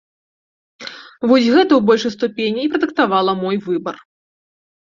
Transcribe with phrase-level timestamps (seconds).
[1.31, 3.95] Вось гэта, у большай ступені, і прадыктавала мой выбар.